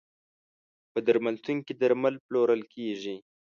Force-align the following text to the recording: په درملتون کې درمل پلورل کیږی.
په 0.91 0.99
درملتون 1.07 1.57
کې 1.65 1.73
درمل 1.81 2.15
پلورل 2.25 2.61
کیږی. 2.73 3.15